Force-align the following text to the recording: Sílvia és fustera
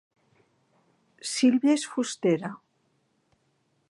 Sílvia 1.33 1.77
és 1.79 1.85
fustera 1.91 2.53